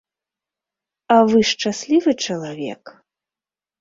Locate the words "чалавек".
2.29-2.83